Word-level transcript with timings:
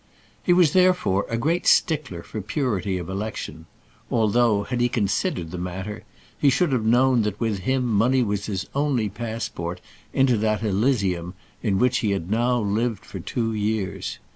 He 0.41 0.51
was 0.51 0.73
therefore 0.73 1.27
a 1.29 1.37
great 1.37 1.67
stickler 1.67 2.23
for 2.23 2.41
purity 2.41 2.97
of 2.97 3.07
election; 3.07 3.67
although, 4.09 4.63
had 4.63 4.81
he 4.81 4.89
considered 4.89 5.51
the 5.51 5.59
matter, 5.59 6.03
he 6.39 6.49
should 6.49 6.71
have 6.71 6.81
known 6.83 7.21
that 7.21 7.39
with 7.39 7.59
him 7.59 7.85
money 7.85 8.23
was 8.23 8.47
his 8.47 8.65
only 8.73 9.09
passport 9.09 9.79
into 10.11 10.37
that 10.39 10.63
Elysium 10.63 11.35
in 11.61 11.77
which 11.77 11.99
he 11.99 12.09
had 12.13 12.31
now 12.31 12.59
lived 12.59 13.05
for 13.05 13.19
two 13.19 13.53
years. 13.53 14.17